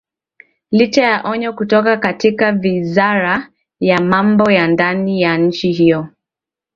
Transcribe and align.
licha 0.71 1.03
ya 1.03 1.21
onyo 1.29 1.53
kutoka 1.53 1.97
katika 1.97 2.49
wizara 2.49 3.49
ya 3.79 4.01
mambo 4.01 4.51
ya 4.51 4.67
ndani 4.67 5.21
ya 5.21 5.37
nchi 5.37 5.71
hiyo 5.71 6.07